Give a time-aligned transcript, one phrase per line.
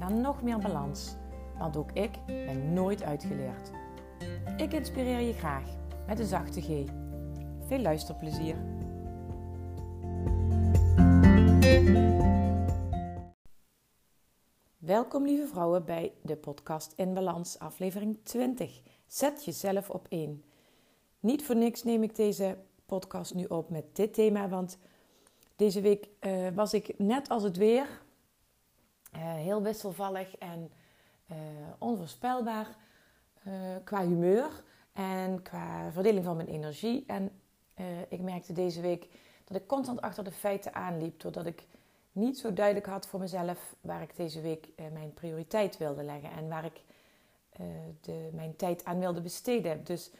[0.00, 1.16] naar nog meer balans.
[1.58, 3.70] Want ook ik ben nooit uitgeleerd.
[4.56, 5.64] Ik inspireer je graag
[6.06, 6.66] met een zachte G.
[7.66, 8.56] Veel luisterplezier.
[14.78, 18.80] Welkom lieve vrouwen bij de podcast In Balans aflevering 20.
[19.06, 20.44] Zet jezelf op één.
[21.20, 24.78] Niet voor niks neem ik deze podcast nu op met dit thema, want
[25.56, 28.02] deze week uh, was ik net als het weer
[29.18, 30.70] heel wisselvallig en
[31.30, 31.36] uh,
[31.78, 32.66] onvoorspelbaar
[33.84, 34.62] qua humeur
[34.92, 37.04] en qua verdeling van mijn energie.
[37.06, 37.40] En
[38.08, 39.08] ik merkte deze week
[39.44, 41.66] dat ik constant achter de feiten aanliep, doordat ik
[42.12, 46.48] niet zo duidelijk had voor mezelf waar ik deze week mijn prioriteit wilde leggen en
[46.48, 46.80] waar ik
[48.00, 49.84] de, mijn tijd aan wilde besteden.
[49.84, 50.10] Dus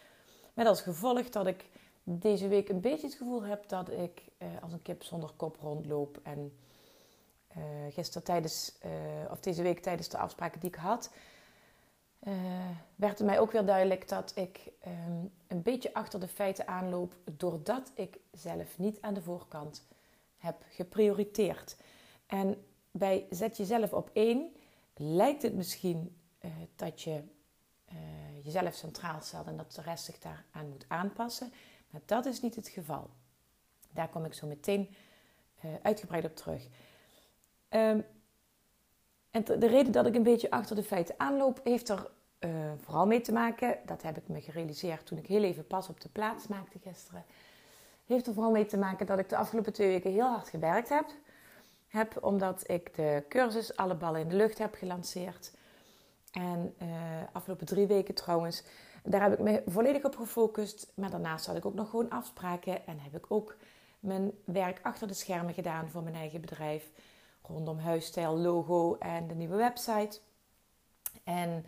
[0.54, 1.68] met als gevolg dat ik
[2.02, 4.22] deze week een beetje het gevoel heb dat ik
[4.62, 6.20] als een kip zonder kop rondloop.
[6.22, 6.58] En
[7.56, 11.10] uh, gisteren tijdens, uh, of deze week tijdens de afspraken die ik had,
[12.94, 17.14] werd het mij ook weer duidelijk dat ik um, een beetje achter de feiten aanloop.
[17.24, 19.86] Doordat ik zelf niet aan de voorkant
[20.38, 21.76] heb geprioriteerd.
[22.26, 24.52] En bij zet jezelf op één
[24.94, 26.16] lijkt het misschien
[26.76, 27.22] dat je
[28.42, 31.52] jezelf centraal stelt en dat de rest zich daaraan moet aanpassen.
[31.90, 33.10] Maar dat is niet het geval.
[33.90, 34.94] Daar kom ik zo meteen
[35.82, 36.68] uitgebreid op terug.
[37.70, 38.04] Um,
[39.30, 43.06] en de reden dat ik een beetje achter de feiten aanloop, heeft er uh, vooral
[43.06, 43.78] mee te maken.
[43.86, 47.24] Dat heb ik me gerealiseerd toen ik heel even pas op de plaats maakte gisteren.
[48.06, 50.88] Heeft er vooral mee te maken dat ik de afgelopen twee weken heel hard gewerkt
[50.88, 51.06] heb.
[51.88, 55.52] Heb omdat ik de cursus Alle Ballen in de Lucht heb gelanceerd.
[56.32, 56.88] En uh,
[57.32, 58.64] afgelopen drie weken trouwens
[59.04, 60.92] daar heb ik me volledig op gefocust.
[60.94, 63.56] Maar daarnaast had ik ook nog gewoon afspraken en heb ik ook
[64.00, 66.90] mijn werk achter de schermen gedaan voor mijn eigen bedrijf.
[67.52, 70.20] Rondom huisstijl, logo en de nieuwe website.
[71.24, 71.64] En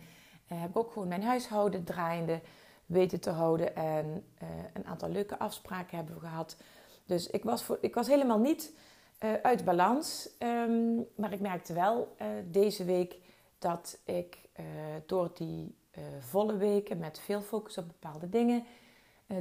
[0.51, 2.41] uh, heb ook gewoon mijn huishouden draaiende
[2.85, 3.75] weten te houden.
[3.75, 4.05] En
[4.43, 6.57] uh, een aantal leuke afspraken hebben we gehad.
[7.05, 8.73] Dus ik was, voor, ik was helemaal niet
[9.19, 10.29] uh, uit balans.
[10.39, 12.15] Um, maar ik merkte wel
[12.45, 13.17] deze week
[13.59, 14.37] dat ik
[15.05, 15.75] door die
[16.19, 18.63] volle weken met veel focus op bepaalde dingen.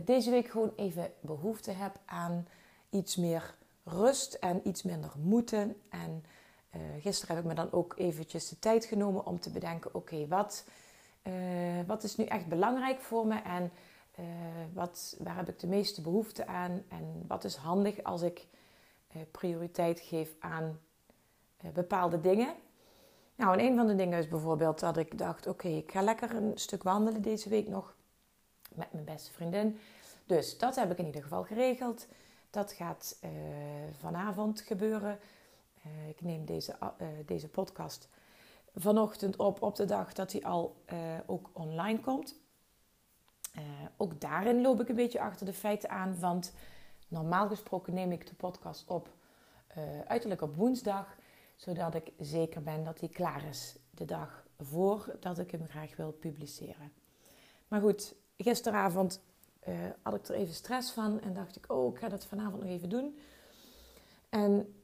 [0.04, 2.47] Deze week gewoon even behoefte heb aan
[2.91, 3.54] iets meer
[3.84, 5.76] rust en iets minder moeten.
[5.88, 6.24] En
[6.77, 10.27] uh, gisteren heb ik me dan ook eventjes de tijd genomen om te bedenken: oké,
[10.27, 10.65] wat,
[11.87, 13.72] wat is nu echt belangrijk voor me en
[14.72, 16.83] wat, waar heb ik de meeste behoefte aan?
[16.88, 18.47] En wat is handig als ik
[19.31, 20.81] prioriteit geef aan
[21.72, 22.55] bepaalde dingen?
[23.34, 26.34] Nou, en een van de dingen is bijvoorbeeld dat ik dacht: oké, ik ga lekker
[26.37, 27.94] een stuk wandelen deze week nog
[28.75, 29.78] met mijn beste vriendin.
[30.27, 32.06] Dus dat heb ik in ieder geval geregeld.
[32.50, 33.19] Dat gaat
[33.99, 35.19] vanavond gebeuren.
[35.87, 38.09] Uh, ik neem deze, uh, deze podcast
[38.75, 40.76] vanochtend op, op de dag dat hij al
[41.26, 42.41] ook online komt.
[43.97, 46.53] ook daarin loop ik een beetje achter de feiten aan, want
[47.09, 49.09] normaal gesproken neem ik de podcast op
[50.06, 51.16] uiterlijk op woensdag
[51.56, 56.12] zodat ik zeker ben dat hij klaar is de dag voordat ik hem graag wil
[56.12, 56.92] publiceren.
[57.69, 59.21] Maar goed, gisteravond
[60.03, 62.71] had ik er even stress van en dacht ik, oh, ik ga dat vanavond nog
[62.71, 63.19] even doen.
[64.28, 64.75] En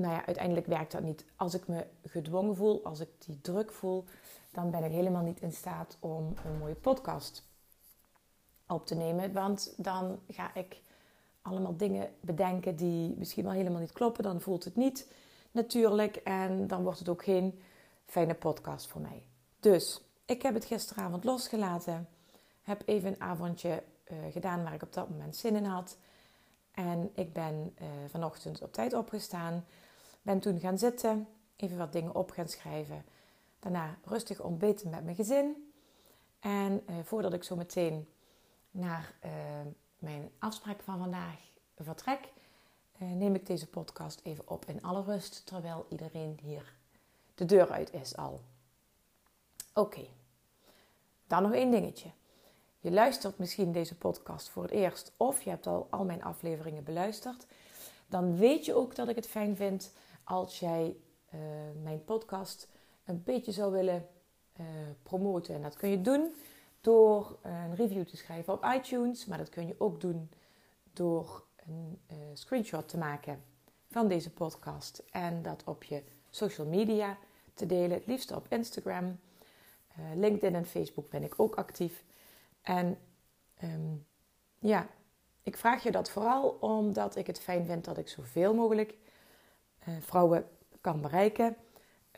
[0.00, 1.24] nou ja, uiteindelijk werkt dat niet.
[1.36, 4.04] Als ik me gedwongen voel, als ik die druk voel,
[4.50, 7.48] dan ben ik helemaal niet in staat om een mooie podcast
[8.66, 9.32] op te nemen.
[9.32, 10.80] Want dan ga ik
[11.42, 14.22] allemaal dingen bedenken die misschien wel helemaal niet kloppen.
[14.22, 15.12] Dan voelt het niet
[15.50, 16.16] natuurlijk.
[16.16, 17.60] En dan wordt het ook geen
[18.06, 19.22] fijne podcast voor mij.
[19.60, 22.08] Dus ik heb het gisteravond losgelaten.
[22.62, 25.96] Heb even een avondje uh, gedaan waar ik op dat moment zin in had.
[26.70, 29.64] En ik ben uh, vanochtend op tijd opgestaan.
[30.22, 31.28] Ben toen gaan zitten.
[31.56, 33.04] Even wat dingen op gaan schrijven.
[33.58, 35.72] Daarna rustig ontbeten met mijn gezin.
[36.40, 38.08] En uh, voordat ik zo meteen
[38.70, 39.14] naar
[39.98, 41.50] mijn afspraak van vandaag
[41.84, 42.28] vertrek,
[42.98, 46.74] uh, neem ik deze podcast even op in alle rust, terwijl iedereen hier
[47.34, 48.40] de deur uit is al.
[49.74, 50.06] Oké,
[51.26, 52.10] dan nog één dingetje.
[52.78, 56.84] Je luistert misschien deze podcast voor het eerst of je hebt al al mijn afleveringen
[56.84, 57.46] beluisterd.
[58.06, 59.92] Dan weet je ook dat ik het fijn vind
[60.30, 60.96] als jij
[61.34, 61.40] uh,
[61.82, 62.68] mijn podcast
[63.04, 64.08] een beetje zou willen
[64.60, 64.66] uh,
[65.02, 65.54] promoten.
[65.54, 66.34] En dat kun je doen
[66.80, 69.26] door een review te schrijven op iTunes.
[69.26, 70.30] Maar dat kun je ook doen
[70.92, 73.42] door een uh, screenshot te maken
[73.88, 75.02] van deze podcast.
[75.10, 77.18] En dat op je social media
[77.54, 77.90] te delen.
[77.90, 79.18] Het liefst op Instagram.
[80.14, 82.04] LinkedIn en Facebook ben ik ook actief.
[82.62, 82.98] En
[83.62, 84.06] um,
[84.58, 84.86] ja,
[85.42, 88.94] ik vraag je dat vooral omdat ik het fijn vind dat ik zoveel mogelijk
[89.88, 90.48] uh, vrouwen
[90.80, 91.56] kan bereiken.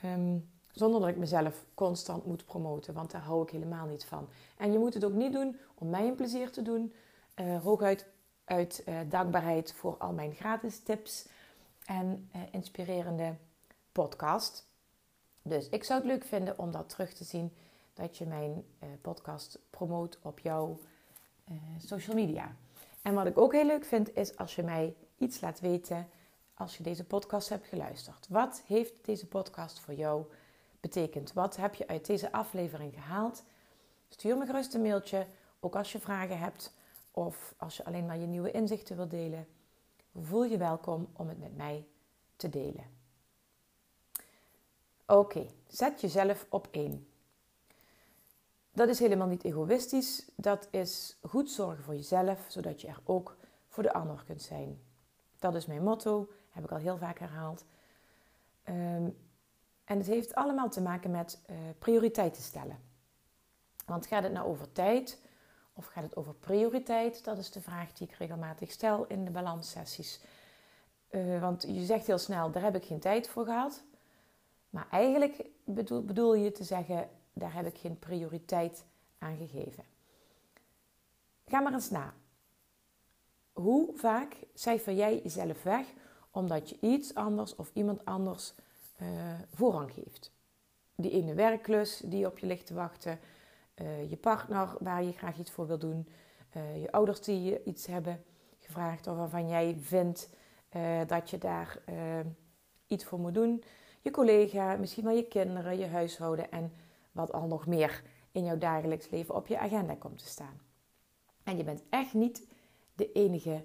[0.04, 4.28] Um, zonder dat ik mezelf constant moet promoten, want daar hou ik helemaal niet van.
[4.56, 6.94] En je moet het ook niet doen om mij een plezier te doen.
[7.36, 8.06] Uh, hooguit
[8.44, 11.28] uit uh, dankbaarheid voor al mijn gratis tips
[11.86, 13.36] en inspirerende
[13.92, 14.66] podcast.
[15.42, 17.52] Dus ik zou het leuk vinden om dat terug te zien,
[17.94, 18.64] dat je mijn
[19.00, 20.78] podcast promoot op jouw
[21.78, 22.56] social media.
[23.02, 26.08] En wat ik ook heel leuk vind, is als je mij iets laat weten
[26.62, 28.26] als je deze podcast hebt geluisterd.
[28.28, 30.24] Wat heeft deze podcast voor jou
[30.80, 31.32] betekend?
[31.32, 33.42] Wat heb je uit deze aflevering gehaald?
[34.08, 35.26] Stuur me gerust een mailtje,
[35.60, 36.74] ook als je vragen hebt
[37.10, 39.46] of als je alleen maar je nieuwe inzichten wilt delen.
[40.20, 41.86] Voel je welkom om het met mij
[42.36, 42.84] te delen.
[45.06, 47.06] Oké, zet jezelf op één.
[48.72, 50.24] Dat is helemaal niet egoïstisch.
[50.34, 53.36] Dat is goed zorgen voor jezelf, zodat je er ook
[53.68, 54.80] voor de ander kunt zijn.
[55.38, 57.64] Dat is mijn motto, heb ik al heel vaak herhaald.
[58.62, 59.08] Ehm,
[59.84, 62.78] en het heeft allemaal te maken met uh, prioriteiten stellen.
[63.86, 65.20] Want gaat het nou over tijd
[65.72, 67.24] of gaat het over prioriteit?
[67.24, 70.20] Dat is de vraag die ik regelmatig stel in de balanssessies.
[71.10, 73.82] Uh, want je zegt heel snel, daar heb ik geen tijd voor gehad.
[74.70, 78.84] Maar eigenlijk bedoel, bedoel je te zeggen, daar heb ik geen prioriteit
[79.18, 79.84] aan gegeven.
[81.46, 82.14] Ga maar eens na.
[83.52, 85.86] Hoe vaak cijfer jij jezelf weg
[86.32, 88.54] omdat je iets anders of iemand anders
[89.02, 89.08] uh,
[89.54, 90.32] voorrang geeft?
[90.94, 93.18] Die ene werkklus die op je ligt te wachten,
[93.74, 96.08] uh, je partner waar je graag iets voor wil doen,
[96.56, 98.24] uh, je ouders die je iets hebben
[98.58, 100.28] gevraagd of waarvan jij vindt
[101.06, 101.82] dat je daar
[102.86, 103.62] iets voor moet doen,
[104.00, 106.72] je collega, misschien wel je kinderen, je huishouden en
[107.12, 108.02] wat al nog meer
[108.32, 110.60] in jouw dagelijks leven op je agenda komt te staan.
[111.42, 112.46] En je bent echt niet
[112.94, 113.64] de enige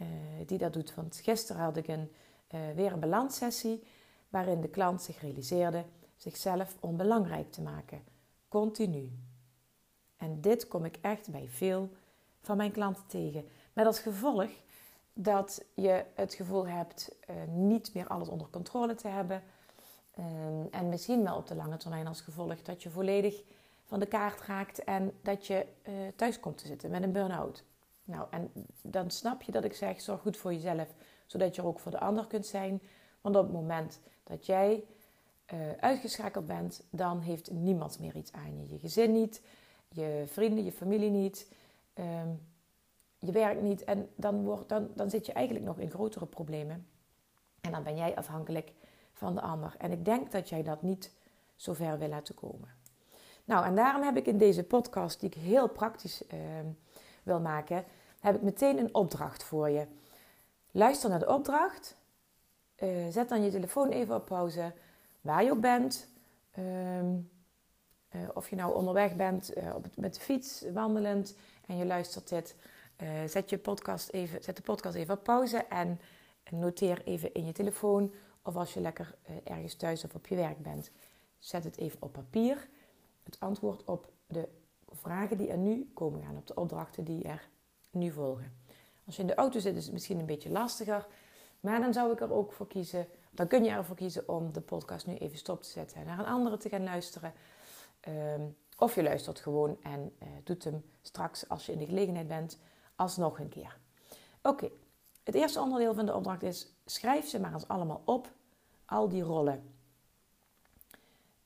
[0.00, 0.06] uh,
[0.46, 0.94] die dat doet.
[0.94, 2.10] Want gisteren had ik een,
[2.54, 3.82] uh, weer een balanssessie
[4.28, 5.84] waarin de klant zich realiseerde
[6.16, 8.02] zichzelf onbelangrijk te maken.
[8.48, 9.12] Continu.
[10.16, 11.90] En dit kom ik echt bij veel
[12.40, 13.48] van mijn klanten tegen.
[13.72, 14.50] Met als gevolg
[15.12, 19.42] dat je het gevoel hebt uh, niet meer alles onder controle te hebben
[20.18, 23.42] Ehm, en misschien wel op de lange termijn als gevolg dat je volledig
[23.84, 25.66] van de kaart raakt en dat je
[26.16, 27.64] thuis komt te zitten met een burn-out.
[28.08, 28.52] Nou, en
[28.82, 30.94] dan snap je dat ik zeg: zorg goed voor jezelf,
[31.26, 32.80] zodat je er ook voor de ander kunt zijn.
[33.20, 34.84] Want op het moment dat jij
[35.54, 38.72] uh, uitgeschakeld bent, dan heeft niemand meer iets aan je.
[38.72, 39.42] Je gezin niet,
[39.88, 41.52] je vrienden, je familie niet,
[41.94, 42.40] um,
[43.18, 43.84] je werk niet.
[43.84, 46.86] En dan, wordt, dan, dan zit je eigenlijk nog in grotere problemen.
[47.60, 48.72] En dan ben jij afhankelijk
[49.12, 49.74] van de ander.
[49.78, 51.12] En ik denk dat jij dat niet
[51.56, 52.68] zo ver wil laten komen.
[53.44, 56.40] Nou, en daarom heb ik in deze podcast, die ik heel praktisch uh,
[57.22, 57.84] wil maken,
[58.20, 59.86] heb ik meteen een opdracht voor je.
[60.70, 61.96] Luister naar de opdracht.
[62.82, 64.72] Uh, zet dan je telefoon even op pauze,
[65.20, 66.08] waar je ook bent.
[66.58, 67.04] Uh,
[68.34, 72.54] of je nou onderweg bent op het, met de fiets, wandelend en je luistert dit.
[73.26, 76.00] zet, je podcast even, zet de podcast even op pauze en
[76.50, 78.12] noteer even in je telefoon
[78.48, 80.90] of als je lekker eh, ergens thuis of op je werk bent,
[81.38, 82.68] zet het even op papier.
[83.22, 84.48] Het antwoord op de
[84.90, 87.48] vragen die er nu komen gaan, op de opdrachten die er
[87.90, 88.56] nu volgen.
[89.06, 91.06] Als je in de auto zit, is het misschien een beetje lastiger.
[91.60, 94.60] Maar dan zou ik er ook voor kiezen, dan kun je ervoor kiezen om de
[94.60, 97.32] podcast nu even stop te zetten en naar een andere te gaan luisteren.
[98.00, 98.42] Ehm,
[98.76, 102.58] of je luistert gewoon en uh, doet hem straks, als je in de gelegenheid bent,
[102.96, 103.78] alsnog een keer.
[104.42, 104.70] Oké,
[105.24, 108.32] het eerste onderdeel van de opdracht is: schrijf ze maar eens allemaal op
[108.84, 109.74] al die rollen.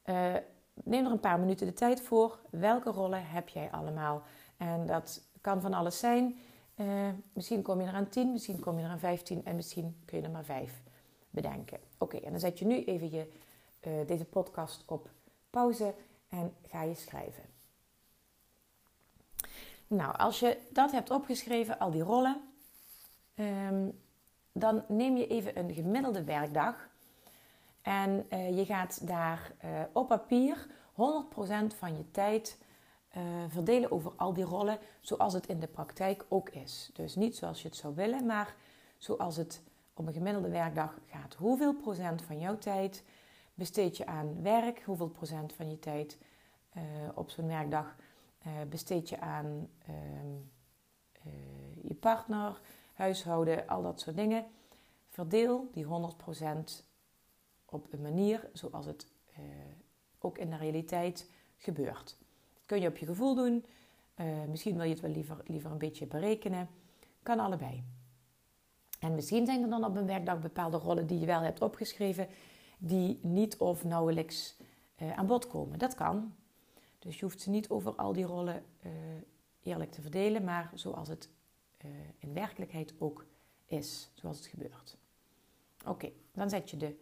[0.05, 0.35] Uh,
[0.75, 2.39] neem er een paar minuten de tijd voor.
[2.51, 4.23] Welke rollen heb jij allemaal?
[4.57, 6.39] En dat kan van alles zijn.
[6.77, 9.97] Uh, misschien kom je er aan 10, misschien kom je er aan 15 en misschien
[10.05, 10.83] kun je er maar 5
[11.31, 11.79] bedenken.
[11.99, 13.33] Oké, en dan zet je nu even je,
[13.81, 15.11] uh, deze podcast op
[15.51, 15.95] pauze
[16.29, 17.45] en ga je schrijven.
[19.87, 22.41] Nou, als je dat hebt opgeschreven, al die rollen,
[23.35, 24.01] um,
[24.53, 26.89] dan neem je even een gemiddelde werkdag
[27.83, 29.53] en uh, je gaat daar
[29.93, 30.95] op papier 100%
[31.77, 32.59] van je tijd
[33.17, 36.91] uh, verdelen over al die rollen, zoals het in de praktijk ook is.
[36.93, 38.55] Dus niet zoals je het zou willen, maar
[38.99, 39.63] zoals het
[39.95, 41.35] op een gemiddelde werkdag gaat.
[41.35, 43.05] Hoeveel procent van jouw tijd
[43.55, 44.83] besteed je aan werk?
[44.83, 46.19] Hoeveel procent van je tijd
[46.77, 46.83] uh,
[47.15, 47.97] op zo'n werkdag
[48.47, 50.37] uh, besteed je aan ehm,
[51.83, 52.61] je partner,
[52.93, 54.47] huishouden, al dat soort dingen?
[55.09, 55.89] Verdeel die 100%
[57.65, 59.07] op een manier zoals het
[60.19, 62.19] ook in de realiteit gebeurt.
[62.67, 63.65] Kun je op je gevoel doen.
[64.49, 66.69] misschien wil je het wel liever, liever een beetje berekenen.
[67.23, 67.85] Kan allebei.
[69.01, 72.29] En misschien zijn er dan op een werkdag bepaalde rollen die je wel hebt opgeschreven,
[72.79, 74.57] die niet of nauwelijks
[75.03, 75.79] uh, aan bod komen.
[75.79, 76.35] Dat kan.
[76.99, 78.93] Dus je hoeft ze niet over al die rollen uh,
[79.63, 81.31] eerlijk te verdelen, maar zoals het
[82.19, 83.27] in werkelijkheid ook
[83.67, 84.97] is, zoals het gebeurt.
[85.87, 86.97] Oké, dan zet je de,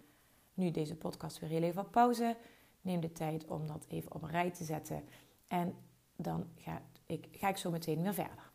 [0.55, 2.37] nu deze podcast weer heel even op pauze.
[2.81, 5.05] Neem de tijd om dat even op een rij te zetten.
[5.51, 5.75] En
[6.17, 8.51] dan ga ik, ga ik zo meteen weer verder.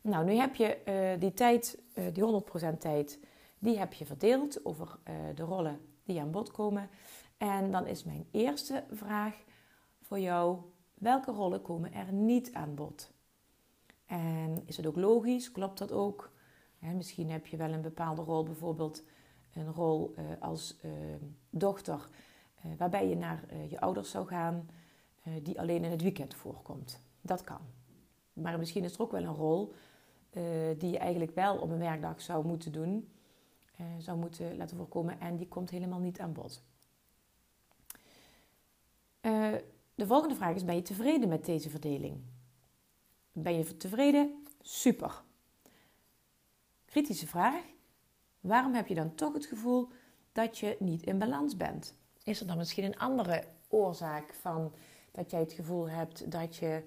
[0.00, 2.42] Nou, nu heb je uh, die tijd, uh, die
[2.74, 3.20] 100% tijd,
[3.58, 6.90] die heb je verdeeld over uh, de rollen die aan bod komen.
[7.36, 9.44] En dan is mijn eerste vraag
[10.02, 10.58] voor jou:
[10.94, 13.12] welke rollen komen er niet aan bod?
[14.06, 15.52] En is het ook logisch?
[15.52, 16.32] Klopt dat ook?
[16.78, 19.02] Misschien heb je wel een bepaalde rol, bijvoorbeeld
[19.54, 20.76] een rol als
[21.50, 22.08] dochter,
[22.78, 24.68] waarbij je naar je ouders zou gaan,
[25.42, 27.00] die alleen in het weekend voorkomt.
[27.20, 27.60] Dat kan.
[28.32, 29.74] Maar misschien is er ook wel een rol
[30.78, 33.12] die je eigenlijk wel op een werkdag zou moeten doen,
[33.98, 36.62] zou moeten laten voorkomen en die komt helemaal niet aan bod.
[39.94, 42.20] De volgende vraag is: ben je tevreden met deze verdeling?
[43.32, 44.46] Ben je tevreden?
[44.60, 45.22] Super.
[46.84, 47.62] Kritische vraag:
[48.40, 49.88] waarom heb je dan toch het gevoel
[50.32, 51.96] dat je niet in balans bent?
[52.28, 54.72] Is er dan misschien een andere oorzaak van
[55.12, 56.82] dat jij het gevoel hebt dat je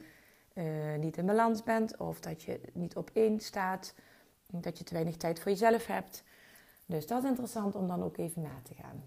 [0.54, 3.94] uh, niet in balans bent of dat je niet op één staat,
[4.48, 6.24] dat je te weinig tijd voor jezelf hebt.
[6.86, 9.04] Dus dat is interessant om dan ook even na te gaan.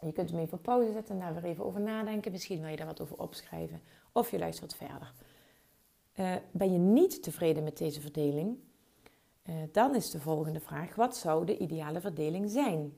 [0.00, 2.32] Je kunt hem even op pauze zetten en daar weer even over nadenken.
[2.32, 3.80] Misschien wil je daar wat over opschrijven
[4.12, 5.12] of je luistert verder.
[6.14, 8.58] Uh, ben je niet tevreden met deze verdeling?
[9.44, 12.96] Uh, dan is de volgende vraag: wat zou de ideale verdeling zijn?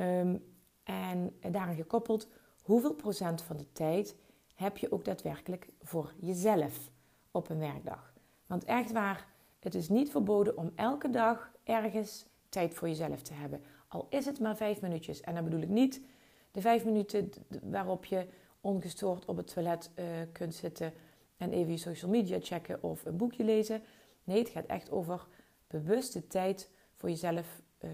[0.00, 0.44] Um,
[0.82, 2.28] en daaraan gekoppeld,
[2.62, 4.16] hoeveel procent van de tijd
[4.54, 6.90] heb je ook daadwerkelijk voor jezelf
[7.30, 8.12] op een werkdag.
[8.46, 9.26] Want echt waar,
[9.58, 13.62] het is niet verboden om elke dag ergens tijd voor jezelf te hebben.
[13.88, 15.20] Al is het maar vijf minuutjes.
[15.20, 16.02] En dan bedoel ik niet
[16.50, 17.30] de vijf minuten
[17.62, 18.26] waarop je
[18.60, 20.92] ongestoord op het toilet uh, kunt zitten
[21.36, 23.82] en even je social media checken of een boekje lezen.
[24.24, 25.26] Nee, het gaat echt over
[25.66, 27.90] bewuste tijd voor jezelf uh,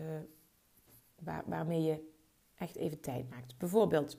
[1.24, 2.12] waar, waarmee je
[2.54, 3.58] echt even tijd maakt.
[3.58, 4.18] Bijvoorbeeld,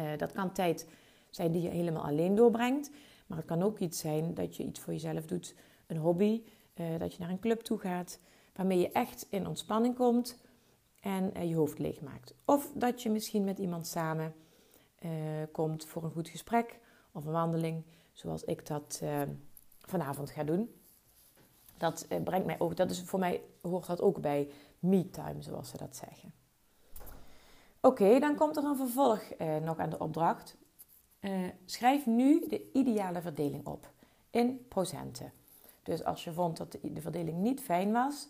[0.00, 0.88] uh, dat kan tijd
[1.30, 2.90] zijn die je helemaal alleen doorbrengt.
[3.26, 5.54] Maar het kan ook iets zijn dat je iets voor jezelf doet,
[5.86, 6.42] een hobby,
[6.74, 8.18] uh, dat je naar een club toe gaat,
[8.54, 10.38] waarmee je echt in ontspanning komt
[11.00, 12.34] en uh, je hoofd leeg maakt.
[12.44, 14.34] Of dat je misschien met iemand samen
[15.52, 16.78] komt voor een goed gesprek
[17.12, 19.02] of een wandeling, zoals ik dat
[19.80, 20.74] vanavond ga doen.
[21.76, 24.48] Dat brengt mij ook, dat is voor mij hoort dat ook bij
[24.84, 26.32] me-time, zoals ze dat zeggen.
[27.80, 29.22] Oké, dan komt er een vervolg
[29.62, 30.56] nog aan de opdracht.
[31.24, 33.92] Uh, schrijf nu de ideale verdeling op
[34.30, 35.32] in procenten.
[35.82, 38.28] Dus als je vond dat de, verdeling niet fijn was,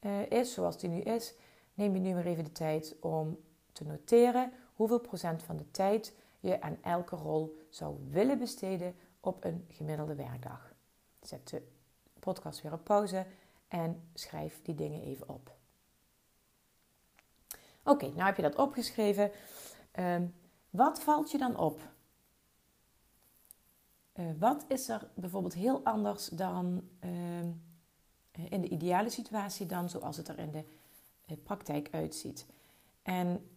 [0.00, 1.34] uh, is zoals die nu is,
[1.74, 3.38] neem je nu maar even de tijd om
[3.72, 9.44] te noteren hoeveel procent van de tijd je aan elke rol zou willen besteden op
[9.44, 10.72] een gemiddelde werkdag.
[11.20, 11.62] Zet de
[12.18, 13.26] podcast weer op pauze
[13.68, 15.56] en schrijf die dingen even op.
[17.88, 19.30] Oké, okay, nou heb je dat opgeschreven.
[19.98, 20.34] Um,
[20.70, 21.80] wat valt je dan op?
[24.14, 27.40] Uh, wat is er bijvoorbeeld heel anders dan uh,
[28.48, 30.64] in de ideale situatie dan zoals het er in de
[31.26, 32.46] uh, praktijk uitziet?
[33.02, 33.50] En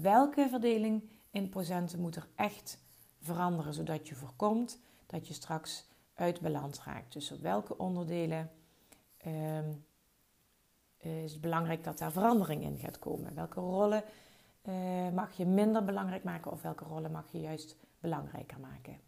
[0.00, 2.78] welke verdeling in procenten moet er echt
[3.20, 7.12] veranderen zodat je voorkomt dat je straks uit balans raakt?
[7.12, 8.50] Dus op welke onderdelen
[9.16, 9.72] ehm,
[10.96, 13.34] is het belangrijk dat daar verandering in gaat komen?
[13.34, 14.04] Welke rollen
[15.14, 19.00] mag je minder belangrijk maken of welke rollen mag je juist belangrijker maken?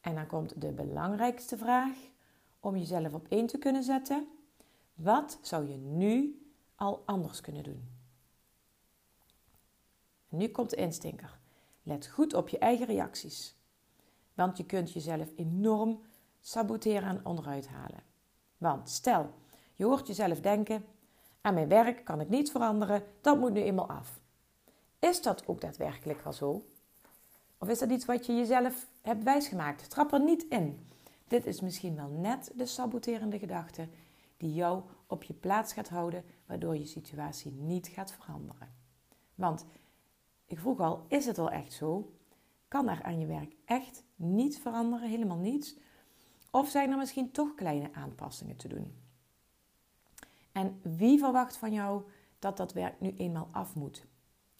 [0.00, 1.96] En dan komt de belangrijkste vraag
[2.60, 4.28] om jezelf op één te kunnen zetten.
[4.94, 6.42] Wat zou je nu
[6.74, 7.88] al anders kunnen doen?
[10.28, 11.38] En nu komt de instinker.
[11.82, 13.56] Let goed op je eigen reacties.
[14.34, 16.02] Want je kunt jezelf enorm
[16.40, 18.02] saboteren en onderuit halen.
[18.56, 19.34] Want stel,
[19.74, 20.84] je hoort jezelf denken:
[21.40, 24.20] aan mijn werk kan ik niets veranderen, dat moet nu eenmaal af.
[24.98, 26.64] Is dat ook daadwerkelijk wel zo?
[27.58, 29.90] Of is dat iets wat je jezelf hebt wijsgemaakt?
[29.90, 30.86] Trap er niet in.
[31.28, 33.88] Dit is misschien wel net de saboterende gedachte
[34.36, 38.68] die jou op je plaats gaat houden, waardoor je situatie niet gaat veranderen.
[39.34, 39.66] Want
[40.46, 42.12] ik vroeg al, is het wel echt zo?
[42.68, 45.76] Kan er aan je werk echt niets veranderen, helemaal niets?
[46.50, 49.03] Of zijn er misschien toch kleine aanpassingen te doen?
[50.54, 52.02] En wie verwacht van jou
[52.38, 54.06] dat dat werk nu eenmaal af moet?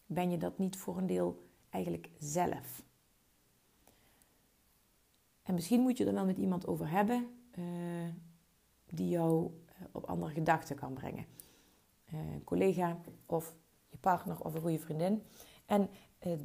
[0.05, 2.83] Ben je dat niet voor een deel eigenlijk zelf?
[5.43, 7.65] En misschien moet je er wel met iemand over hebben uh,
[8.89, 11.25] die jou eh, op andere gedachten kan brengen.
[12.13, 13.55] Uh, een collega of
[13.87, 15.23] je partner of een goede vriendin.
[15.65, 15.89] En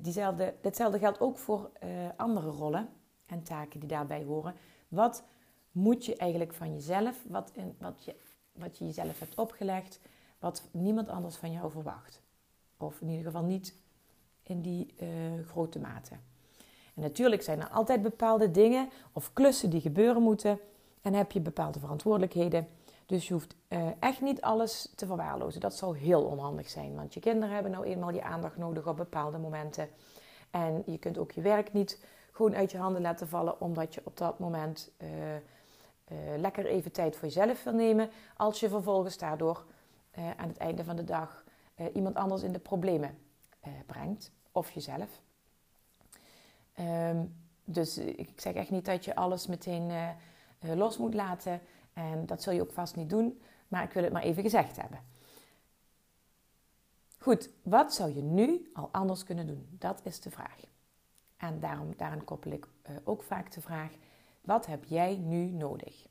[0.00, 1.70] diezelfde, ditzelfde geldt ook voor
[2.16, 2.88] andere rollen
[3.26, 4.54] en taken die daarbij horen.
[4.88, 5.24] Wat
[5.72, 8.16] moet je eigenlijk van jezelf, wat, in, wat, je,
[8.60, 10.00] wat je jezelf hebt opgelegd,
[10.38, 12.20] wat niemand anders van jou verwacht?
[12.76, 13.74] Of in ieder geval niet
[14.42, 14.94] in die
[15.46, 16.14] grote mate.
[16.94, 20.58] En natuurlijk zijn er altijd bepaalde dingen of klussen die gebeuren moeten.
[21.02, 22.68] En heb je bepaalde verantwoordelijkheden.
[23.06, 25.60] Dus je hoeft uh, echt niet alles te verwaarlozen.
[25.60, 26.94] Dat zou heel onhandig zijn.
[26.94, 29.88] Want je kinderen hebben nou eenmaal je aandacht nodig op bepaalde momenten.
[30.50, 33.60] En je kunt ook je werk niet gewoon uit je handen laten vallen.
[33.60, 35.08] Omdat je op dat moment uh,
[36.36, 38.10] lekker even tijd voor jezelf wil nemen.
[38.36, 39.64] Als je vervolgens daardoor
[40.36, 41.44] aan het einde van de dag
[41.94, 43.18] iemand anders in de problemen
[43.86, 44.32] brengt.
[44.52, 45.22] Of jezelf.
[46.80, 49.92] Um, dus ik zeg echt niet dat je alles meteen
[50.60, 51.60] los moet laten.
[51.92, 53.42] En dat zul je ook vast niet doen.
[53.68, 55.00] Maar ik wil het maar even gezegd hebben.
[57.18, 59.66] Goed, wat zou je nu al anders kunnen doen?
[59.70, 60.60] Dat is de vraag.
[61.36, 62.66] En daarom, daaraan koppel ik
[63.04, 63.90] ook vaak de vraag:
[64.40, 66.06] wat heb jij nu nodig?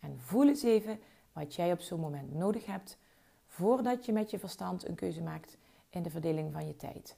[0.00, 1.00] En voel eens even
[1.32, 2.98] wat jij op zo'n moment nodig hebt
[3.46, 5.56] voordat je met je verstand een keuze maakt
[5.90, 7.16] in de verdeling van je tijd.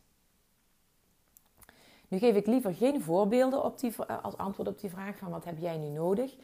[2.09, 5.30] Nu geef ik liever geen voorbeelden op die, eh, als antwoord op die vraag van
[5.30, 6.37] wat heb jij nu nodig.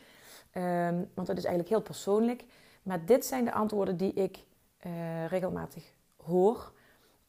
[0.52, 2.44] Um, want dat is eigenlijk heel persoonlijk.
[2.82, 4.44] Maar dit zijn de antwoorden die ik
[4.86, 5.92] uh, regelmatig
[6.24, 6.72] hoor.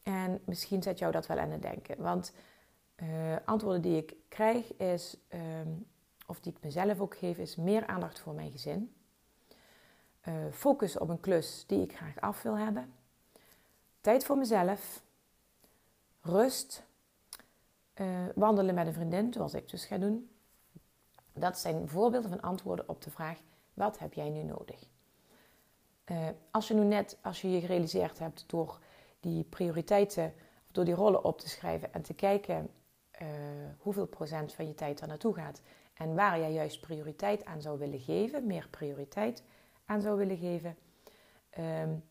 [0.02, 2.02] En misschien zet jou dat wel aan het denken.
[2.02, 2.32] Want
[2.96, 5.86] uh, antwoorden die ik krijg is, um,
[6.28, 8.94] of die ik mezelf ook geef, is meer aandacht voor mijn gezin.
[10.28, 12.92] Uh, focus op een klus die ik graag af wil hebben.
[14.00, 15.02] Tijd voor mezelf.
[16.20, 16.84] Rust
[17.94, 20.30] uh, wandelen met een vriendin, zoals ik dus ga doen.
[21.32, 23.38] Dat zijn voorbeelden van antwoorden op de vraag:
[23.74, 24.88] wat heb jij nu nodig?
[26.06, 28.78] Uh, als je nu net, als je je gerealiseerd hebt door
[29.20, 30.34] die prioriteiten,
[30.70, 32.70] door die rollen op te schrijven en te kijken
[33.78, 35.62] hoeveel procent van je tijd er naartoe gaat
[35.98, 39.42] en waar jij juist prioriteit aan zou willen geven, meer prioriteit
[39.84, 40.76] aan zou willen geven.
[41.58, 42.04] Um,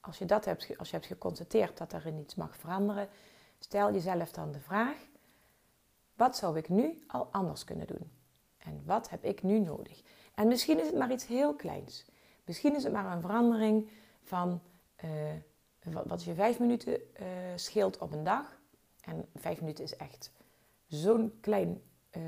[0.00, 3.08] als je dat hebt, als je hebt geconstateerd dat er iets mag veranderen,
[3.58, 4.96] Stel jezelf dan de vraag:
[6.14, 8.10] wat zou ik nu al anders kunnen doen?
[8.58, 10.02] En wat heb ik nu nodig?
[10.34, 12.06] En misschien is het maar iets heel kleins.
[12.44, 13.90] Misschien is het maar een verandering
[14.22, 14.62] van
[15.04, 18.60] uh, wat je vijf minuten uh, scheelt op een dag.
[19.00, 20.32] En vijf minuten is echt
[20.86, 21.82] zo'n klein,
[22.16, 22.22] uh,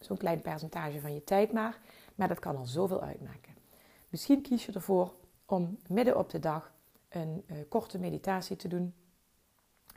[0.00, 1.78] zo'n klein percentage van je tijd maar.
[2.14, 3.54] Maar dat kan al zoveel uitmaken.
[4.08, 5.14] Misschien kies je ervoor
[5.46, 6.72] om midden op de dag
[7.08, 8.94] een korte meditatie te doen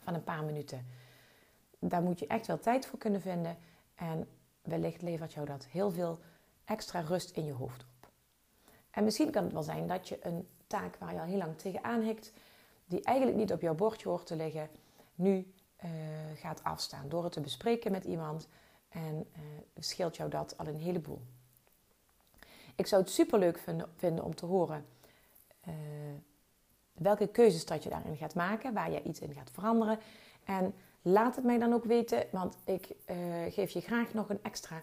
[0.04, 0.86] van een paar minuten.
[1.80, 3.58] Daar moet je echt wel tijd voor kunnen vinden.
[3.96, 4.28] En
[4.62, 6.20] wellicht levert jou dat heel veel
[6.66, 8.10] extra rust in je hoofd op.
[8.90, 11.58] En misschien kan het wel zijn dat je een taak waar je al heel lang
[11.58, 12.34] tegenaan hikt,
[12.86, 14.70] die eigenlijk niet op jouw bordje hoort te liggen,
[15.16, 15.90] nu uh,
[16.36, 17.10] gaat afstaan.
[17.10, 18.48] Door het te bespreken met iemand
[18.94, 19.42] en uh,
[19.80, 21.22] scheelt jou dat al een heleboel.
[22.76, 24.86] Ik zou het superleuk vinden, vinden om te horen
[25.68, 25.74] uh,
[26.94, 30.00] welke keuzes dat je daarin gaat maken, waar je iets in gaat veranderen.
[30.44, 33.16] En laat het mij dan ook weten, want ik uh,
[33.50, 34.82] geef je graag nog een extra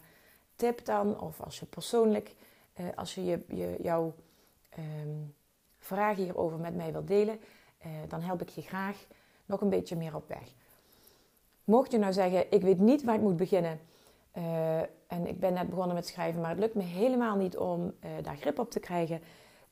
[0.56, 1.20] tip dan.
[1.20, 2.34] Of als je persoonlijk,
[2.94, 4.14] als je, je, jouw
[4.78, 5.34] um,
[5.78, 7.40] vragen hierover met mij wilt delen,
[8.08, 9.06] dan help ik je graag
[9.46, 10.52] nog een beetje meer op weg.
[11.64, 13.80] Mocht je nou zeggen, ik weet niet waar ik moet beginnen.
[15.06, 18.36] En ik ben net begonnen met schrijven, maar het lukt me helemaal niet om daar
[18.36, 19.20] grip op te krijgen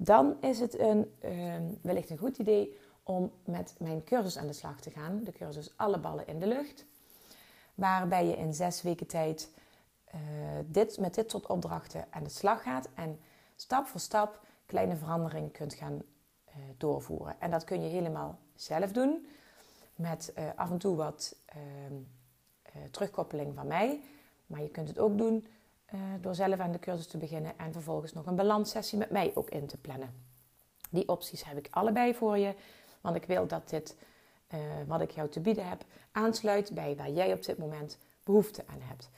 [0.01, 4.53] dan is het een, uh, wellicht een goed idee om met mijn cursus aan de
[4.53, 5.25] slag te gaan.
[5.25, 6.85] De cursus Alle Ballen in de Lucht.
[7.75, 9.51] Waarbij je in zes weken tijd
[10.15, 10.21] uh,
[10.67, 12.89] dit, met dit soort opdrachten aan de slag gaat.
[12.95, 13.21] En
[13.57, 16.03] stap voor stap kleine veranderingen kunt gaan
[16.77, 17.41] doorvoeren.
[17.41, 19.29] En dat kun je helemaal zelf doen.
[19.95, 21.95] Met af en toe wat ehm,
[22.91, 24.03] terugkoppeling van mij.
[24.49, 25.47] Maar je kunt het ook doen
[25.95, 29.33] uh, door zelf aan de cursus te beginnen en vervolgens nog een balanssessie met mij
[29.35, 30.15] ook in te plannen.
[30.91, 32.55] Die opties heb ik allebei voor je,
[33.01, 33.97] want ik wil dat dit,
[34.55, 38.65] uh, wat ik jou te bieden heb, aansluit bij waar jij op dit moment behoefte
[38.67, 39.11] aan hebt.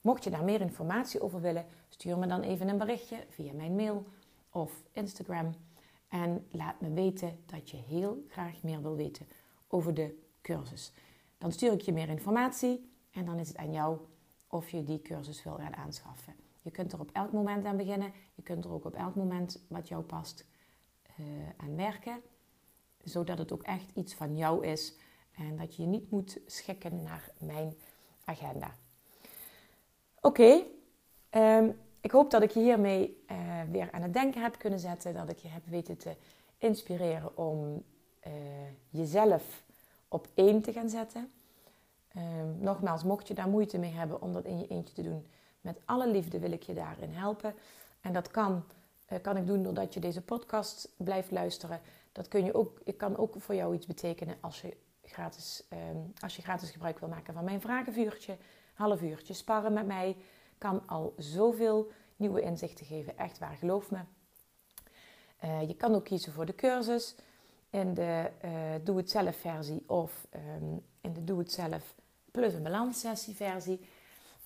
[0.00, 3.74] Mocht je daar meer informatie over willen, stuur me dan even een berichtje via mijn
[3.74, 4.06] mail
[4.50, 5.54] of Instagram.
[6.08, 9.26] En laat me weten dat je heel graag meer wil weten
[9.68, 10.92] over de cursus.
[11.38, 13.98] Dan stuur ik je meer informatie en dan is het aan jou
[14.48, 16.34] of je die cursus wil gaan aanschaffen.
[16.62, 18.12] Je kunt er op elk moment aan beginnen.
[18.34, 20.46] Je kunt er ook op elk moment wat jou past
[21.20, 22.22] uh, aan werken.
[23.04, 24.96] Zodat het ook echt iets van jou is
[25.36, 27.74] en dat je je niet moet schikken naar mijn
[28.24, 28.74] agenda.
[30.20, 30.62] Oké,
[31.30, 35.14] ehm, ik hoop dat ik je hiermee uh, weer aan het denken heb kunnen zetten.
[35.14, 36.16] Dat ik je heb weten te
[36.58, 37.84] inspireren om
[38.26, 38.32] uh,
[38.88, 39.64] jezelf
[40.08, 41.32] op één te gaan zetten.
[42.08, 45.26] Ehm, nogmaals, mocht je daar moeite mee hebben om dat in je eentje te doen,
[45.60, 47.54] met alle liefde wil ik je daarin helpen.
[48.00, 48.64] En dat kan,
[49.12, 51.80] uh, kan ik doen doordat je deze podcast blijft luisteren.
[52.12, 56.12] Dat kun je ook, ik kan ook voor jou iets betekenen als je gratis, um,
[56.20, 58.36] als je gratis gebruik wil maken van mijn vragenvuurtje.
[58.74, 60.16] Half uurtje sparren met mij
[60.58, 63.18] kan al zoveel nieuwe inzichten geven.
[63.18, 63.98] Echt waar, geloof me.
[65.44, 67.14] Uh, je kan ook kiezen voor de cursus
[67.70, 68.50] in de uh,
[68.84, 71.94] Doe het zelf versie of um, in de Doe het zelf
[72.30, 73.88] plus een balanssessie versie.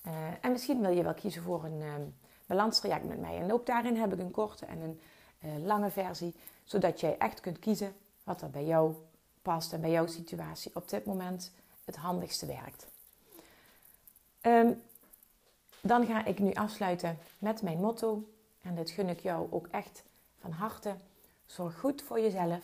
[0.07, 3.37] Uh, en misschien wil je wel kiezen voor een um, balanstraject met mij.
[3.37, 4.99] En ook daarin heb ik een korte en een
[5.43, 8.93] uh, lange versie, zodat jij echt kunt kiezen wat er bij jou
[9.41, 11.51] past en bij jouw situatie op dit moment
[11.85, 12.87] het handigste werkt.
[14.41, 14.81] Um,
[15.81, 18.27] dan ga ik nu afsluiten met mijn motto.
[18.61, 20.03] En dit gun ik jou ook echt
[20.39, 20.95] van harte.
[21.45, 22.63] Zorg goed voor jezelf,